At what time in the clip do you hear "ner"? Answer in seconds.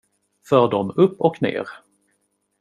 1.41-1.67